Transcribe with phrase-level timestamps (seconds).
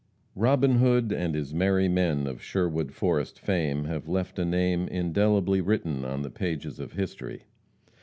[0.35, 5.61] "Robin Hood and his merry men," of Sherwood forest fame, have left a name indelibly
[5.61, 7.43] written on the pages of history.